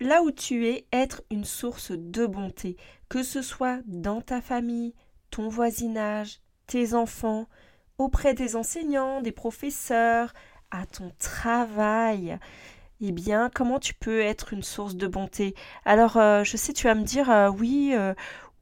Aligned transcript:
là 0.00 0.22
où 0.22 0.30
tu 0.30 0.66
es, 0.66 0.86
être 0.92 1.22
une 1.30 1.44
source 1.44 1.92
de 1.92 2.26
bonté, 2.26 2.76
que 3.08 3.22
ce 3.22 3.42
soit 3.42 3.80
dans 3.86 4.20
ta 4.20 4.40
famille, 4.40 4.94
ton 5.30 5.48
voisinage, 5.48 6.40
tes 6.66 6.94
enfants, 6.94 7.46
auprès 7.98 8.34
des 8.34 8.56
enseignants, 8.56 9.20
des 9.20 9.32
professeurs, 9.32 10.32
à 10.70 10.86
ton 10.86 11.12
travail. 11.18 12.38
Eh 13.00 13.12
bien, 13.12 13.50
comment 13.54 13.78
tu 13.78 13.94
peux 13.94 14.20
être 14.20 14.52
une 14.52 14.62
source 14.62 14.96
de 14.96 15.06
bonté? 15.06 15.54
Alors, 15.84 16.16
euh, 16.16 16.42
je 16.44 16.56
sais, 16.56 16.72
tu 16.72 16.86
vas 16.86 16.94
me 16.94 17.04
dire, 17.04 17.30
euh, 17.30 17.48
oui, 17.48 17.92
euh, 17.94 18.12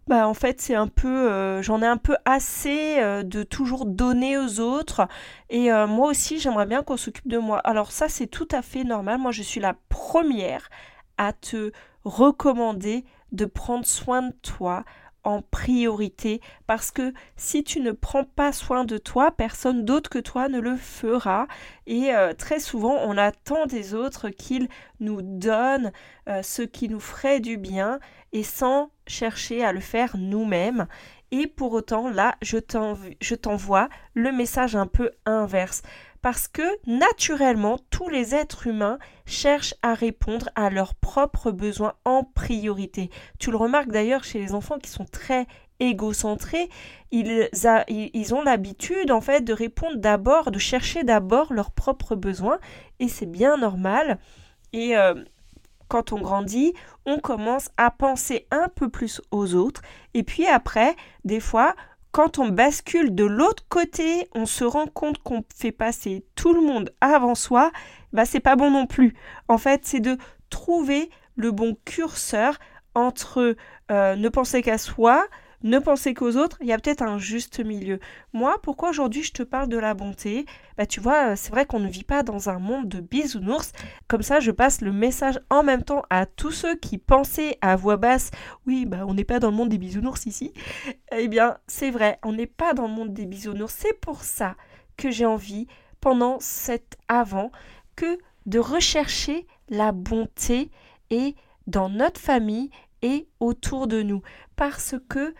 bah 0.06 0.28
en 0.28 0.34
fait, 0.34 0.60
c'est 0.60 0.74
un 0.74 0.88
peu, 0.88 1.60
j'en 1.62 1.82
ai 1.82 1.86
un 1.86 1.96
peu 1.96 2.16
assez 2.24 3.02
de 3.24 3.42
toujours 3.42 3.86
donner 3.86 4.38
aux 4.38 4.60
autres. 4.60 5.08
Et 5.50 5.68
moi 5.88 6.10
aussi, 6.10 6.38
j'aimerais 6.38 6.66
bien 6.66 6.84
qu'on 6.84 6.96
s'occupe 6.96 7.26
de 7.26 7.38
moi. 7.38 7.58
Alors 7.58 7.90
ça, 7.90 8.08
c'est 8.08 8.28
tout 8.28 8.46
à 8.52 8.62
fait 8.62 8.84
normal. 8.84 9.18
Moi, 9.18 9.32
je 9.32 9.42
suis 9.42 9.58
la 9.58 9.74
première 9.88 10.70
à 11.18 11.32
te 11.32 11.72
recommander 12.04 13.04
de 13.32 13.44
prendre 13.44 13.86
soin 13.86 14.22
de 14.22 14.34
toi 14.42 14.84
en 15.26 15.42
priorité. 15.42 16.40
Parce 16.68 16.92
que 16.92 17.12
si 17.36 17.64
tu 17.64 17.80
ne 17.80 17.90
prends 17.90 18.24
pas 18.24 18.52
soin 18.52 18.84
de 18.84 18.96
toi, 18.96 19.32
personne 19.32 19.84
d'autre 19.84 20.08
que 20.08 20.20
toi 20.20 20.48
ne 20.48 20.60
le 20.60 20.76
fera. 20.76 21.48
Et 21.86 22.14
euh, 22.14 22.32
très 22.32 22.60
souvent 22.60 22.96
on 23.02 23.18
attend 23.18 23.66
des 23.66 23.92
autres 23.92 24.30
qu'ils 24.30 24.68
nous 25.00 25.22
donnent 25.22 25.92
euh, 26.28 26.42
ce 26.42 26.62
qui 26.62 26.88
nous 26.88 27.00
ferait 27.00 27.40
du 27.40 27.56
bien 27.56 27.98
et 28.32 28.44
sans 28.44 28.90
chercher 29.08 29.64
à 29.64 29.72
le 29.72 29.80
faire 29.80 30.16
nous-mêmes. 30.16 30.86
Et 31.32 31.48
pour 31.48 31.72
autant 31.72 32.08
là 32.08 32.36
je 32.40 33.34
t'envoie 33.34 33.88
le 34.14 34.30
message 34.30 34.76
un 34.76 34.86
peu 34.86 35.10
inverse 35.24 35.82
parce 36.26 36.48
que 36.48 36.64
naturellement, 36.88 37.78
tous 37.90 38.08
les 38.08 38.34
êtres 38.34 38.66
humains 38.66 38.98
cherchent 39.26 39.76
à 39.82 39.94
répondre 39.94 40.50
à 40.56 40.70
leurs 40.70 40.96
propres 40.96 41.52
besoins 41.52 41.94
en 42.04 42.24
priorité. 42.24 43.10
Tu 43.38 43.52
le 43.52 43.56
remarques 43.56 43.92
d'ailleurs 43.92 44.24
chez 44.24 44.40
les 44.40 44.52
enfants 44.52 44.80
qui 44.80 44.90
sont 44.90 45.04
très 45.04 45.46
égocentrés, 45.78 46.68
ils, 47.12 48.34
ont 48.34 48.42
l'habitude 48.42 49.12
en 49.12 49.20
fait 49.20 49.42
de 49.42 49.52
répondre 49.52 49.98
d'abord, 49.98 50.50
de 50.50 50.58
chercher 50.58 51.04
d'abord 51.04 51.52
leurs 51.52 51.70
propres 51.70 52.16
besoins, 52.16 52.58
et 52.98 53.06
c'est 53.06 53.30
bien 53.30 53.56
normal. 53.56 54.18
Et 54.72 54.96
euh, 54.96 55.14
quand 55.86 56.12
on 56.12 56.18
grandit, 56.18 56.74
on 57.04 57.20
commence 57.20 57.70
à 57.76 57.92
penser 57.92 58.48
un 58.50 58.68
peu 58.68 58.88
plus 58.88 59.22
aux 59.30 59.54
autres, 59.54 59.82
et 60.12 60.24
puis 60.24 60.48
après, 60.48 60.96
des 61.24 61.38
fois, 61.38 61.76
quand 62.16 62.38
on 62.38 62.48
bascule 62.48 63.14
de 63.14 63.24
l'autre 63.24 63.64
côté, 63.68 64.26
on 64.34 64.46
se 64.46 64.64
rend 64.64 64.86
compte 64.86 65.18
qu'on 65.18 65.44
fait 65.54 65.70
passer 65.70 66.24
tout 66.34 66.54
le 66.54 66.62
monde 66.62 66.90
avant 67.02 67.34
soi, 67.34 67.70
bah 68.14 68.24
c'est 68.24 68.40
pas 68.40 68.56
bon 68.56 68.70
non 68.70 68.86
plus. 68.86 69.12
En 69.48 69.58
fait, 69.58 69.82
c'est 69.84 70.00
de 70.00 70.16
trouver 70.48 71.10
le 71.34 71.52
bon 71.52 71.76
curseur 71.84 72.58
entre 72.94 73.54
euh, 73.90 74.16
ne 74.16 74.30
penser 74.30 74.62
qu'à 74.62 74.78
soi, 74.78 75.26
ne 75.66 75.78
penser 75.78 76.14
qu'aux 76.14 76.36
autres, 76.36 76.58
il 76.60 76.68
y 76.68 76.72
a 76.72 76.78
peut-être 76.78 77.02
un 77.02 77.18
juste 77.18 77.58
milieu. 77.64 77.98
Moi, 78.32 78.56
pourquoi 78.62 78.90
aujourd'hui 78.90 79.22
je 79.22 79.32
te 79.32 79.42
parle 79.42 79.68
de 79.68 79.76
la 79.76 79.94
bonté? 79.94 80.46
Bah 80.78 80.86
tu 80.86 81.00
vois, 81.00 81.34
c'est 81.34 81.50
vrai 81.50 81.66
qu'on 81.66 81.80
ne 81.80 81.88
vit 81.88 82.04
pas 82.04 82.22
dans 82.22 82.48
un 82.48 82.58
monde 82.58 82.88
de 82.88 83.00
bisounours. 83.00 83.72
Comme 84.06 84.22
ça, 84.22 84.38
je 84.40 84.52
passe 84.52 84.80
le 84.80 84.92
message 84.92 85.40
en 85.50 85.62
même 85.62 85.82
temps 85.82 86.02
à 86.08 86.24
tous 86.24 86.52
ceux 86.52 86.76
qui 86.76 86.98
pensaient 86.98 87.58
à 87.60 87.74
voix 87.74 87.96
basse, 87.96 88.30
oui, 88.66 88.86
bah 88.86 89.04
on 89.08 89.14
n'est 89.14 89.24
pas 89.24 89.40
dans 89.40 89.50
le 89.50 89.56
monde 89.56 89.70
des 89.70 89.78
bisounours 89.78 90.24
ici. 90.26 90.52
Eh 91.12 91.28
bien, 91.28 91.58
c'est 91.66 91.90
vrai, 91.90 92.18
on 92.22 92.32
n'est 92.32 92.46
pas 92.46 92.72
dans 92.72 92.86
le 92.86 92.94
monde 92.94 93.12
des 93.12 93.26
bisounours. 93.26 93.74
C'est 93.76 94.00
pour 94.00 94.22
ça 94.22 94.56
que 94.96 95.10
j'ai 95.10 95.26
envie, 95.26 95.66
pendant 96.00 96.38
cet 96.40 96.96
avant, 97.08 97.50
que 97.96 98.18
de 98.46 98.60
rechercher 98.60 99.46
la 99.68 99.90
bonté 99.90 100.70
et 101.10 101.34
dans 101.66 101.88
notre 101.88 102.20
famille 102.20 102.70
et 103.02 103.26
autour 103.40 103.88
de 103.88 104.02
nous. 104.02 104.22
Parce 104.54 104.94
que 105.08 105.34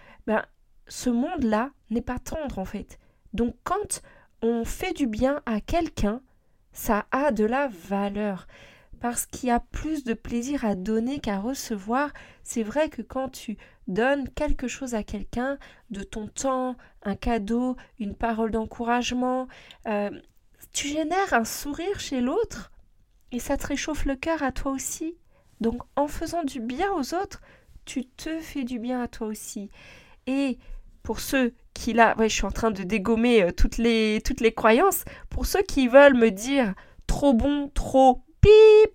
ce 0.88 1.10
monde-là 1.10 1.70
n'est 1.90 2.02
pas 2.02 2.18
tendre 2.18 2.58
en 2.58 2.64
fait. 2.64 2.98
Donc 3.32 3.54
quand 3.64 4.02
on 4.42 4.64
fait 4.64 4.92
du 4.92 5.06
bien 5.06 5.42
à 5.46 5.60
quelqu'un, 5.60 6.20
ça 6.72 7.06
a 7.10 7.32
de 7.32 7.44
la 7.44 7.68
valeur. 7.68 8.46
Parce 9.00 9.26
qu'il 9.26 9.48
y 9.48 9.52
a 9.52 9.60
plus 9.60 10.04
de 10.04 10.14
plaisir 10.14 10.64
à 10.64 10.74
donner 10.74 11.20
qu'à 11.20 11.38
recevoir. 11.38 12.10
C'est 12.42 12.62
vrai 12.62 12.88
que 12.88 13.02
quand 13.02 13.28
tu 13.28 13.58
donnes 13.88 14.28
quelque 14.30 14.68
chose 14.68 14.94
à 14.94 15.02
quelqu'un, 15.02 15.58
de 15.90 16.02
ton 16.02 16.28
temps, 16.28 16.76
un 17.02 17.14
cadeau, 17.14 17.76
une 17.98 18.14
parole 18.14 18.50
d'encouragement, 18.50 19.48
euh, 19.86 20.10
tu 20.72 20.88
génères 20.88 21.32
un 21.32 21.44
sourire 21.44 22.00
chez 22.00 22.20
l'autre 22.20 22.72
et 23.32 23.38
ça 23.38 23.56
te 23.56 23.66
réchauffe 23.66 24.06
le 24.06 24.16
cœur 24.16 24.42
à 24.42 24.52
toi 24.52 24.72
aussi. 24.72 25.16
Donc 25.60 25.82
en 25.94 26.08
faisant 26.08 26.42
du 26.42 26.60
bien 26.60 26.92
aux 26.92 27.14
autres, 27.14 27.40
tu 27.84 28.04
te 28.06 28.38
fais 28.40 28.64
du 28.64 28.78
bien 28.78 29.02
à 29.02 29.08
toi 29.08 29.26
aussi. 29.26 29.70
Et 30.26 30.58
pour 31.02 31.20
ceux 31.20 31.54
qui 31.74 31.92
là, 31.92 32.16
ouais, 32.18 32.28
je 32.28 32.34
suis 32.34 32.46
en 32.46 32.50
train 32.50 32.70
de 32.70 32.82
dégommer 32.82 33.42
euh, 33.42 33.52
toutes 33.52 33.78
les 33.78 34.20
toutes 34.24 34.40
les 34.40 34.52
croyances. 34.52 35.04
Pour 35.30 35.46
ceux 35.46 35.62
qui 35.62 35.88
veulent 35.88 36.16
me 36.16 36.30
dire 36.30 36.74
trop 37.06 37.32
bon, 37.32 37.70
trop 37.74 38.24
pip, 38.40 38.92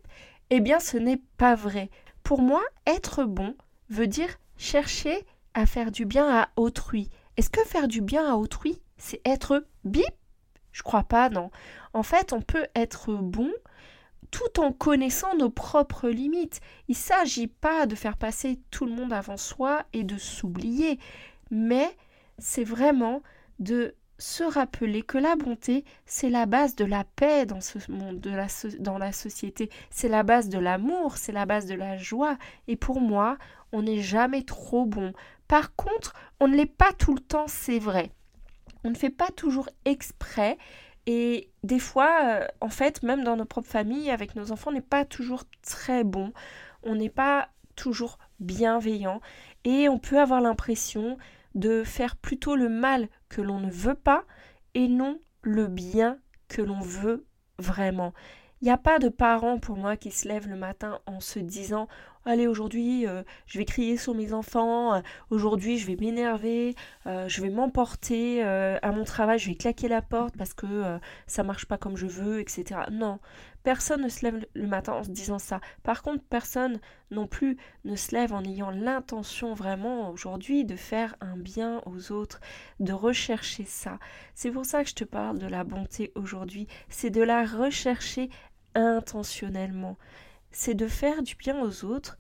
eh 0.50 0.60
bien 0.60 0.80
ce 0.80 0.98
n'est 0.98 1.22
pas 1.38 1.56
vrai. 1.56 1.90
Pour 2.24 2.42
moi, 2.42 2.62
être 2.86 3.24
bon 3.24 3.56
veut 3.90 4.08
dire 4.08 4.30
chercher 4.58 5.26
à 5.54 5.66
faire 5.66 5.92
du 5.92 6.06
bien 6.06 6.28
à 6.28 6.50
autrui. 6.56 7.10
Est-ce 7.38 7.50
que 7.50 7.64
faire 7.64 7.88
du 7.88 8.02
bien 8.02 8.30
à 8.30 8.36
autrui, 8.36 8.82
c'est 8.98 9.22
être 9.26 9.66
bip? 9.84 10.06
Je 10.72 10.84
crois 10.84 11.04
pas, 11.04 11.30
non. 11.30 11.50
En 11.94 12.04
fait, 12.04 12.34
on 12.34 12.42
peut 12.42 12.66
être 12.76 13.14
bon 13.14 13.52
tout 14.32 14.60
en 14.60 14.72
connaissant 14.72 15.36
nos 15.36 15.50
propres 15.50 16.10
limites. 16.10 16.62
Il 16.88 16.94
ne 16.94 16.98
s'agit 16.98 17.48
pas 17.48 17.86
de 17.86 17.96
faire 17.96 18.18
passer 18.18 18.60
tout 18.72 18.86
le 18.86 18.94
monde 18.94 19.14
avant 19.14 19.38
soi 19.38 19.84
et 19.94 20.04
de 20.04 20.18
s'oublier, 20.18 21.00
mais 21.52 21.96
c'est 22.40 22.64
vraiment 22.64 23.22
de 23.60 23.94
se 24.18 24.44
rappeler 24.44 25.02
que 25.02 25.18
la 25.18 25.36
bonté, 25.36 25.84
c'est 26.06 26.30
la 26.30 26.46
base 26.46 26.76
de 26.76 26.86
la 26.86 27.04
paix 27.04 27.46
dans 27.46 27.60
ce 27.60 27.80
monde, 27.92 28.20
de 28.20 28.30
la 28.30 28.48
dans 28.80 29.00
la 29.00 29.12
société, 29.12 29.70
c'est 29.90 30.08
la 30.08 30.22
base 30.22 30.48
de 30.48 30.60
l'amour, 30.60 31.18
c'est 31.18 31.32
la 31.32 31.48
base 31.48 31.66
de 31.66 31.74
la 31.74 31.98
joie, 31.98 32.38
et 32.68 32.76
pour 32.76 33.02
moi, 33.02 33.38
on 33.72 33.82
n'est 33.82 34.02
jamais 34.02 34.44
trop 34.44 34.86
bon. 34.86 35.14
Par 35.48 35.76
contre, 35.76 36.14
on 36.40 36.48
ne 36.48 36.56
l'est 36.56 36.66
pas 36.66 36.94
tout 36.94 37.16
le 37.16 37.20
temps, 37.20 37.48
c'est 37.48 37.80
vrai. 37.80 38.12
On 38.84 38.92
ne 38.92 38.96
fait 38.96 39.10
pas 39.10 39.30
toujours 39.36 39.70
exprès, 39.86 40.58
et 41.08 41.50
des 41.64 41.80
fois, 41.80 42.20
euh, 42.24 42.48
en 42.60 42.70
fait, 42.70 43.04
même 43.04 43.24
dans 43.24 43.36
nos 43.36 43.46
propres 43.46 43.70
familles, 43.70 44.12
avec 44.12 44.36
nos 44.36 44.52
enfants, 44.52 44.72
on 44.72 44.74
n'est 44.74 44.82
pas 44.82 45.06
toujours 45.06 45.44
très 45.62 46.04
bon, 46.04 46.34
on 46.84 46.96
n'est 46.96 47.10
pas 47.10 47.50
toujours 47.76 48.20
bienveillant, 48.40 49.22
et 49.64 49.90
on 49.90 50.00
peut 50.00 50.20
avoir 50.20 50.42
l'impression 50.42 51.18
de 51.56 51.84
faire 51.84 52.16
plutôt 52.16 52.56
le 52.56 52.70
mal 52.70 53.10
que 53.30 53.42
l'on 53.42 53.60
ne 53.60 53.72
veut 53.72 53.96
pas, 53.96 54.26
et 54.74 54.88
non 54.88 55.20
le 55.42 55.68
bien 55.68 56.18
que 56.48 56.62
l'on 56.62 56.80
veut 56.80 57.26
vraiment. 57.58 58.14
Il 58.62 58.66
n'y 58.66 58.72
a 58.72 58.78
pas 58.78 59.00
de 59.00 59.10
parents 59.10 59.58
pour 59.58 59.76
moi 59.76 59.98
qui 59.98 60.12
se 60.12 60.28
lèvent 60.28 60.48
le 60.48 60.56
matin 60.56 61.00
en 61.08 61.20
se 61.20 61.40
disant 61.40 61.88
allez 62.26 62.46
aujourd'hui 62.46 63.08
euh, 63.08 63.24
je 63.48 63.58
vais 63.58 63.66
crier 63.66 63.98
sur 63.98 64.14
mes 64.14 64.34
enfants, 64.34 64.94
euh, 64.94 65.02
aujourd'hui 65.32 65.80
je 65.80 65.88
vais 65.88 65.96
m'énerver, 65.96 66.76
euh, 67.08 67.28
je 67.28 67.42
vais 67.42 67.50
m'emporter 67.50 68.44
à 68.44 68.92
mon 68.92 69.04
travail, 69.04 69.40
je 69.40 69.50
vais 69.50 69.56
claquer 69.56 69.88
la 69.88 70.02
porte 70.02 70.38
parce 70.38 70.54
que 70.54 71.00
ça 71.28 71.44
marche 71.44 71.66
pas 71.66 71.78
comme 71.78 71.98
je 71.98 72.06
veux, 72.06 72.40
etc. 72.40 72.82
Non, 72.92 73.20
personne 73.64 74.04
ne 74.04 74.10
se 74.10 74.24
lève 74.24 74.46
le 74.54 74.68
matin 74.68 74.94
en 74.94 75.04
se 75.04 75.10
disant 75.10 75.40
ça. 75.40 75.60
Par 75.84 76.02
contre, 76.02 76.24
personne 76.24 76.80
non 77.10 77.28
plus 77.28 77.58
ne 77.86 77.96
se 77.96 78.14
lève 78.14 78.34
en 78.34 78.44
ayant 78.44 78.72
l'intention 78.72 79.54
vraiment 79.54 80.10
aujourd'hui 80.12 80.66
de 80.66 80.76
faire 80.76 81.16
un 81.22 81.38
bien 81.38 81.82
aux 81.86 82.12
autres, 82.12 82.40
de 82.80 82.94
rechercher 82.94 83.66
ça. 83.66 84.00
C'est 84.36 84.52
pour 84.52 84.66
ça 84.66 84.84
que 84.84 84.90
je 84.90 84.96
te 84.96 85.04
parle 85.04 85.40
de 85.40 85.48
la 85.48 85.64
bonté 85.64 86.12
aujourd'hui, 86.16 86.68
c'est 86.90 87.10
de 87.10 87.22
la 87.22 87.44
rechercher 87.46 88.30
intentionnellement 88.76 89.98
c'est 90.52 90.74
de 90.74 90.88
faire 90.88 91.24
du 91.24 91.36
bien 91.36 91.62
aux 91.62 91.86
autres 91.86 92.18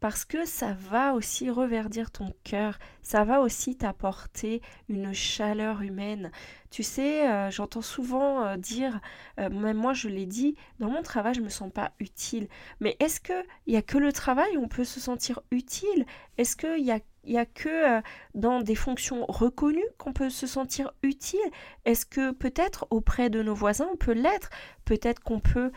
parce 0.00 0.26
que 0.26 0.44
ça 0.44 0.74
va 0.74 1.14
aussi 1.14 1.48
reverdir 1.48 2.10
ton 2.10 2.34
cœur, 2.44 2.78
ça 3.02 3.24
va 3.24 3.40
aussi 3.40 3.76
t'apporter 3.76 4.60
une 4.90 5.14
chaleur 5.14 5.80
humaine. 5.80 6.30
Tu 6.70 6.82
sais, 6.82 7.28
euh, 7.28 7.50
j'entends 7.50 7.82
souvent 7.82 8.44
euh, 8.44 8.56
dire, 8.56 9.00
euh, 9.40 9.48
même 9.48 9.78
moi 9.78 9.94
je 9.94 10.08
l'ai 10.08 10.26
dit, 10.26 10.54
dans 10.80 10.90
mon 10.90 11.02
travail 11.02 11.34
je 11.34 11.40
me 11.40 11.48
sens 11.48 11.72
pas 11.72 11.92
utile. 11.98 12.48
Mais 12.80 12.96
est-ce 13.00 13.20
qu'il 13.20 13.44
n'y 13.66 13.76
a 13.76 13.82
que 13.82 13.96
le 13.96 14.12
travail 14.12 14.58
où 14.58 14.64
on 14.64 14.68
peut 14.68 14.84
se 14.84 15.00
sentir 15.00 15.40
utile? 15.50 16.04
Est-ce 16.36 16.56
qu'il 16.56 16.84
y 16.84 16.92
a 16.92 17.00
il 17.26 17.32
n'y 17.32 17.38
a 17.38 17.46
que 17.46 18.00
dans 18.34 18.60
des 18.60 18.74
fonctions 18.74 19.26
reconnues 19.26 19.86
qu'on 19.98 20.12
peut 20.12 20.30
se 20.30 20.46
sentir 20.46 20.92
utile. 21.02 21.38
Est-ce 21.84 22.06
que 22.06 22.30
peut-être 22.30 22.86
auprès 22.90 23.30
de 23.30 23.42
nos 23.42 23.54
voisins 23.54 23.88
on 23.92 23.96
peut 23.96 24.12
l'être? 24.12 24.50
Peut-être 24.84 25.20
qu'on 25.20 25.40
peut, 25.40 25.72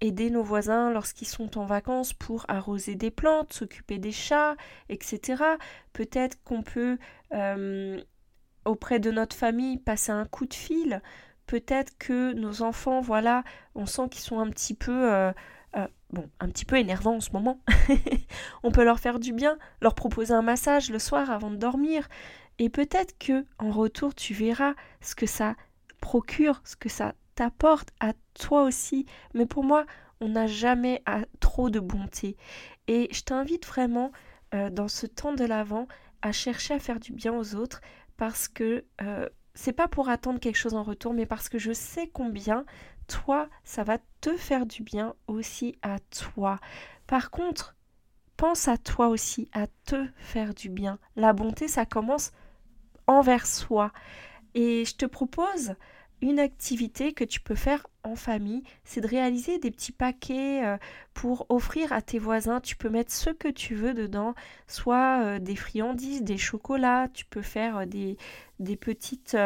aider 0.00 0.30
nos 0.30 0.42
voisins 0.42 0.90
lorsqu'ils 0.90 1.28
sont 1.28 1.58
en 1.58 1.66
vacances 1.66 2.14
pour 2.14 2.46
arroser 2.48 2.94
des 2.94 3.10
plantes, 3.10 3.52
s'occuper 3.52 3.98
des 3.98 4.10
chats, 4.10 4.56
etc. 4.88 5.42
Peut-être 5.92 6.42
qu'on 6.44 6.62
peut, 6.62 6.96
auprès 8.64 8.98
de 9.00 9.10
notre 9.10 9.36
famille, 9.36 9.76
passer 9.76 10.12
un 10.12 10.24
coup 10.24 10.46
de 10.46 10.54
fil. 10.54 11.02
Peut-être 11.46 11.96
que 11.98 12.32
nos 12.32 12.62
enfants, 12.62 13.00
voilà, 13.00 13.44
on 13.74 13.86
sent 13.86 14.08
qu'ils 14.10 14.22
sont 14.22 14.40
un 14.40 14.48
petit 14.48 14.74
peu, 14.74 15.12
euh, 15.12 15.32
euh, 15.76 15.86
bon, 16.10 16.28
un 16.40 16.48
petit 16.48 16.64
peu 16.64 16.76
énervants 16.76 17.16
en 17.16 17.20
ce 17.20 17.32
moment. 17.32 17.60
on 18.62 18.70
peut 18.70 18.84
leur 18.84 19.00
faire 19.00 19.18
du 19.18 19.32
bien, 19.32 19.58
leur 19.80 19.94
proposer 19.94 20.32
un 20.34 20.42
massage 20.42 20.90
le 20.90 20.98
soir 20.98 21.30
avant 21.30 21.50
de 21.50 21.56
dormir. 21.56 22.08
Et 22.58 22.68
peut-être 22.68 23.18
que, 23.18 23.44
en 23.58 23.70
retour, 23.70 24.14
tu 24.14 24.34
verras 24.34 24.74
ce 25.00 25.14
que 25.14 25.26
ça 25.26 25.56
procure, 26.00 26.60
ce 26.64 26.76
que 26.76 26.88
ça 26.88 27.14
t'apporte 27.34 27.90
à 28.00 28.12
toi 28.34 28.62
aussi. 28.62 29.06
Mais 29.34 29.46
pour 29.46 29.64
moi, 29.64 29.86
on 30.20 30.28
n'a 30.28 30.46
jamais 30.46 31.02
trop 31.40 31.70
de 31.70 31.80
bonté. 31.80 32.36
Et 32.86 33.08
je 33.12 33.22
t'invite 33.22 33.66
vraiment, 33.66 34.12
euh, 34.54 34.70
dans 34.70 34.88
ce 34.88 35.06
temps 35.06 35.34
de 35.34 35.44
l'avant, 35.44 35.88
à 36.22 36.32
chercher 36.32 36.74
à 36.74 36.78
faire 36.78 37.00
du 37.00 37.12
bien 37.12 37.34
aux 37.34 37.54
autres, 37.54 37.80
parce 38.16 38.48
que 38.48 38.84
euh, 39.02 39.28
c'est 39.54 39.72
pas 39.72 39.88
pour 39.88 40.08
attendre 40.08 40.40
quelque 40.40 40.56
chose 40.56 40.74
en 40.74 40.82
retour, 40.82 41.14
mais 41.14 41.26
parce 41.26 41.48
que 41.48 41.58
je 41.58 41.72
sais 41.72 42.08
combien 42.08 42.64
toi, 43.06 43.48
ça 43.64 43.84
va 43.84 43.98
te 44.20 44.36
faire 44.36 44.66
du 44.66 44.82
bien 44.82 45.14
aussi 45.26 45.76
à 45.82 45.98
toi. 45.98 46.58
Par 47.06 47.30
contre, 47.30 47.74
pense 48.36 48.68
à 48.68 48.76
toi 48.76 49.08
aussi, 49.08 49.48
à 49.52 49.66
te 49.86 50.06
faire 50.16 50.54
du 50.54 50.68
bien. 50.68 50.98
La 51.16 51.32
bonté, 51.32 51.68
ça 51.68 51.86
commence 51.86 52.32
envers 53.06 53.46
soi. 53.46 53.92
Et 54.54 54.84
je 54.84 54.96
te 54.96 55.06
propose 55.06 55.74
une 56.20 56.38
activité 56.38 57.12
que 57.12 57.24
tu 57.24 57.40
peux 57.40 57.54
faire 57.54 57.86
en 58.02 58.16
famille, 58.16 58.62
c'est 58.84 59.00
de 59.00 59.06
réaliser 59.06 59.58
des 59.58 59.70
petits 59.70 59.92
paquets 59.92 60.64
euh, 60.64 60.76
pour 61.12 61.46
offrir 61.48 61.92
à 61.92 62.02
tes 62.02 62.18
voisins. 62.18 62.60
Tu 62.60 62.76
peux 62.76 62.88
mettre 62.88 63.12
ce 63.12 63.30
que 63.30 63.48
tu 63.48 63.74
veux 63.74 63.94
dedans, 63.94 64.34
soit 64.66 65.22
euh, 65.22 65.38
des 65.38 65.56
friandises, 65.56 66.22
des 66.22 66.38
chocolats, 66.38 67.08
tu 67.12 67.24
peux 67.24 67.42
faire 67.42 67.78
euh, 67.78 67.86
des, 67.86 68.16
des 68.58 68.76
petites 68.76 69.36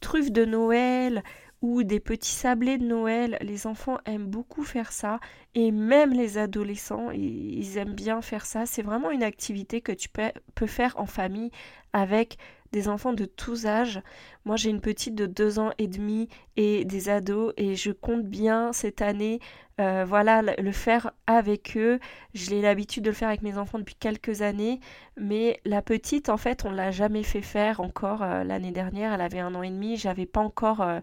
truffes 0.00 0.32
de 0.32 0.44
Noël 0.44 1.22
ou 1.64 1.82
des 1.82 1.98
petits 1.98 2.34
sablés 2.34 2.76
de 2.76 2.84
Noël. 2.84 3.38
Les 3.40 3.66
enfants 3.66 3.96
aiment 4.04 4.26
beaucoup 4.26 4.64
faire 4.64 4.92
ça 4.92 5.18
et 5.54 5.72
même 5.72 6.12
les 6.12 6.36
adolescents, 6.36 7.10
ils 7.10 7.78
aiment 7.78 7.94
bien 7.94 8.20
faire 8.20 8.44
ça. 8.44 8.66
C'est 8.66 8.82
vraiment 8.82 9.10
une 9.10 9.22
activité 9.22 9.80
que 9.80 9.92
tu 9.92 10.10
peux, 10.10 10.30
peux 10.54 10.66
faire 10.66 10.92
en 10.98 11.06
famille 11.06 11.50
avec 11.94 12.36
des 12.74 12.88
enfants 12.88 13.12
de 13.12 13.24
tous 13.24 13.66
âges. 13.66 14.02
Moi, 14.44 14.56
j'ai 14.56 14.68
une 14.68 14.80
petite 14.80 15.14
de 15.14 15.26
deux 15.26 15.60
ans 15.60 15.70
et 15.78 15.86
demi 15.86 16.28
et 16.56 16.84
des 16.84 17.08
ados 17.08 17.54
et 17.56 17.76
je 17.76 17.92
compte 17.92 18.24
bien 18.24 18.72
cette 18.72 19.00
année, 19.00 19.38
euh, 19.80 20.04
voilà, 20.04 20.42
le 20.42 20.72
faire 20.72 21.12
avec 21.28 21.76
eux. 21.76 22.00
J'ai 22.34 22.60
l'habitude 22.60 23.04
de 23.04 23.10
le 23.10 23.14
faire 23.14 23.28
avec 23.28 23.42
mes 23.42 23.58
enfants 23.58 23.78
depuis 23.78 23.94
quelques 23.94 24.42
années, 24.42 24.80
mais 25.16 25.60
la 25.64 25.82
petite, 25.82 26.28
en 26.28 26.36
fait, 26.36 26.64
on 26.64 26.72
l'a 26.72 26.90
jamais 26.90 27.22
fait 27.22 27.42
faire 27.42 27.80
encore 27.80 28.24
euh, 28.24 28.42
l'année 28.42 28.72
dernière. 28.72 29.12
Elle 29.12 29.20
avait 29.20 29.38
un 29.38 29.54
an 29.54 29.62
et 29.62 29.70
demi, 29.70 29.96
j'avais 29.96 30.26
pas 30.26 30.40
encore, 30.40 30.80
euh, 30.80 30.98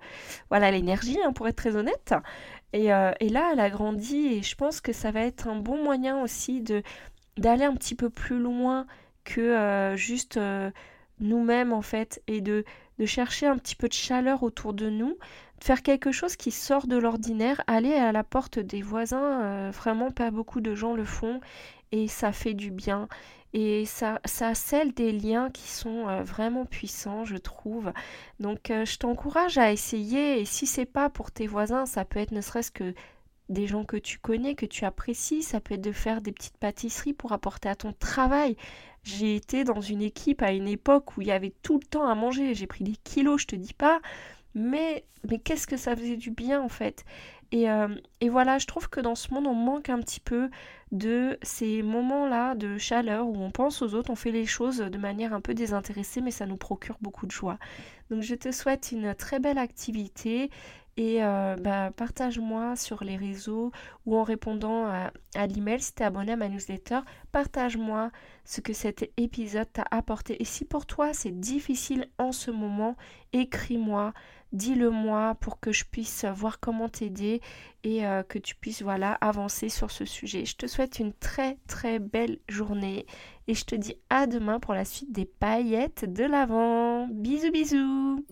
voilà, 0.49 0.71
l'énergie, 0.71 1.19
hein, 1.25 1.31
pour 1.31 1.47
être 1.47 1.55
très 1.55 1.77
honnête. 1.77 2.13
Et, 2.73 2.85
et 2.85 3.29
là, 3.29 3.49
elle 3.51 3.59
a 3.59 3.69
grandi 3.69 4.27
et 4.27 4.43
je 4.43 4.55
pense 4.55 4.79
que 4.79 4.93
ça 4.93 5.11
va 5.11 5.21
être 5.21 5.49
un 5.49 5.57
bon 5.57 5.83
moyen 5.83 6.21
aussi 6.21 6.61
de 6.61 6.83
d'aller 7.37 7.65
un 7.65 7.75
petit 7.75 7.95
peu 7.95 8.09
plus 8.09 8.39
loin 8.39 8.85
que 9.25 9.93
juste 9.97 10.39
nous-mêmes 11.21 11.73
en 11.73 11.81
fait 11.81 12.21
et 12.27 12.41
de, 12.41 12.63
de 12.99 13.05
chercher 13.05 13.47
un 13.47 13.57
petit 13.57 13.75
peu 13.75 13.87
de 13.87 13.93
chaleur 13.93 14.43
autour 14.43 14.73
de 14.73 14.89
nous, 14.89 15.17
de 15.59 15.63
faire 15.63 15.81
quelque 15.81 16.11
chose 16.11 16.35
qui 16.35 16.51
sort 16.51 16.87
de 16.87 16.97
l'ordinaire, 16.97 17.61
aller 17.67 17.93
à 17.93 18.11
la 18.11 18.23
porte 18.23 18.59
des 18.59 18.81
voisins, 18.81 19.41
euh, 19.41 19.71
vraiment 19.71 20.11
pas 20.11 20.31
beaucoup 20.31 20.61
de 20.61 20.75
gens 20.75 20.93
le 20.93 21.05
font 21.05 21.39
et 21.91 22.07
ça 22.07 22.31
fait 22.31 22.53
du 22.53 22.71
bien 22.71 23.07
et 23.53 23.85
ça, 23.85 24.19
ça 24.25 24.55
scelle 24.55 24.93
des 24.93 25.11
liens 25.11 25.49
qui 25.49 25.67
sont 25.67 26.07
euh, 26.07 26.23
vraiment 26.23 26.65
puissants, 26.65 27.25
je 27.25 27.35
trouve. 27.35 27.91
Donc 28.39 28.71
euh, 28.71 28.85
je 28.85 28.97
t'encourage 28.97 29.57
à 29.57 29.71
essayer 29.71 30.39
et 30.39 30.45
si 30.45 30.65
c'est 30.65 30.85
pas 30.85 31.09
pour 31.09 31.31
tes 31.31 31.47
voisins, 31.47 31.85
ça 31.85 32.05
peut 32.05 32.19
être 32.19 32.31
ne 32.31 32.41
serait-ce 32.41 32.71
que 32.71 32.93
des 33.51 33.67
gens 33.67 33.83
que 33.83 33.97
tu 33.97 34.17
connais, 34.17 34.55
que 34.55 34.65
tu 34.65 34.85
apprécies, 34.85 35.43
ça 35.43 35.59
peut 35.59 35.75
être 35.75 35.81
de 35.81 35.91
faire 35.91 36.21
des 36.21 36.31
petites 36.31 36.57
pâtisseries 36.57 37.13
pour 37.13 37.31
apporter 37.31 37.69
à 37.69 37.75
ton 37.75 37.93
travail. 37.93 38.55
J'ai 39.03 39.35
été 39.35 39.63
dans 39.63 39.81
une 39.81 40.01
équipe 40.01 40.41
à 40.41 40.51
une 40.51 40.67
époque 40.67 41.17
où 41.17 41.21
il 41.21 41.27
y 41.27 41.31
avait 41.31 41.53
tout 41.63 41.79
le 41.79 41.85
temps 41.85 42.07
à 42.07 42.15
manger. 42.15 42.53
J'ai 42.53 42.67
pris 42.67 42.83
des 42.83 42.95
kilos, 43.03 43.41
je 43.41 43.47
te 43.47 43.55
dis 43.55 43.73
pas. 43.73 43.99
Mais, 44.53 45.05
mais 45.29 45.39
qu'est-ce 45.39 45.67
que 45.67 45.77
ça 45.77 45.95
faisait 45.95 46.17
du 46.17 46.31
bien 46.31 46.61
en 46.61 46.69
fait? 46.69 47.05
Euh, 47.53 47.95
et, 48.21 48.29
voilà, 48.29 48.57
je 48.59 48.65
trouve 48.65 48.89
que 48.89 49.01
dans 49.01 49.15
ce 49.15 49.33
monde, 49.33 49.45
on 49.45 49.53
manque 49.53 49.89
un 49.89 49.99
petit 49.99 50.21
peu 50.21 50.49
de 50.91 51.37
ces 51.41 51.81
moments-là 51.83 52.55
de 52.55 52.77
chaleur 52.77 53.27
où 53.27 53.35
on 53.35 53.51
pense 53.51 53.81
aux 53.81 53.93
autres, 53.93 54.09
on 54.09 54.15
fait 54.15 54.31
les 54.31 54.45
choses 54.45 54.77
de 54.77 54.97
manière 54.97 55.33
un 55.33 55.41
peu 55.41 55.53
désintéressée, 55.53 56.21
mais 56.21 56.31
ça 56.31 56.45
nous 56.45 56.57
procure 56.57 56.97
beaucoup 57.01 57.25
de 57.25 57.31
joie. 57.31 57.57
Donc 58.09 58.21
je 58.21 58.35
te 58.35 58.51
souhaite 58.51 58.91
une 58.91 59.15
très 59.15 59.39
belle 59.39 59.57
activité 59.57 60.49
et 61.01 61.23
euh, 61.23 61.55
bah, 61.55 61.89
partage-moi 61.95 62.75
sur 62.75 63.03
les 63.03 63.17
réseaux 63.17 63.71
ou 64.05 64.15
en 64.17 64.21
répondant 64.21 64.85
à, 64.85 65.47
l'email 65.47 65.81
si 65.81 65.95
tu 65.95 66.03
es 66.03 66.05
abonné 66.05 66.33
à 66.33 66.35
ma 66.35 66.47
newsletter. 66.47 66.99
Partage-moi 67.31 68.11
ce 68.45 68.61
que 68.61 68.71
cet 68.71 69.09
épisode 69.17 69.65
t'a 69.73 69.85
apporté. 69.89 70.39
Et 70.39 70.45
si 70.45 70.63
pour 70.63 70.85
toi 70.85 71.11
c'est 71.11 71.31
difficile 71.31 72.07
en 72.19 72.31
ce 72.31 72.51
moment, 72.51 72.97
écris-moi, 73.33 74.13
dis-le-moi 74.51 75.33
pour 75.39 75.59
que 75.59 75.71
je 75.71 75.85
puisse 75.85 76.23
voir 76.25 76.59
comment 76.59 76.87
t'aider 76.87 77.41
et 77.83 78.05
euh, 78.05 78.21
que 78.21 78.37
tu 78.37 78.53
puisses 78.53 78.83
voilà 78.83 79.13
avancer 79.21 79.69
sur 79.69 79.89
ce 79.89 80.05
sujet. 80.05 80.45
Je 80.45 80.55
te 80.55 80.67
souhaite 80.67 80.99
une 80.99 81.13
très 81.13 81.57
très 81.67 81.97
belle 81.97 82.37
journée 82.47 83.07
et 83.47 83.55
je 83.55 83.65
te 83.65 83.73
dis 83.73 83.95
à 84.11 84.27
demain 84.27 84.59
pour 84.59 84.75
la 84.75 84.85
suite 84.85 85.11
des 85.11 85.25
paillettes 85.25 86.05
de 86.05 86.25
l'avant. 86.25 87.07
Bisous 87.07 87.51
bisous 87.51 88.23